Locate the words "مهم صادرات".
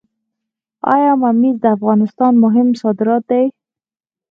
2.43-3.23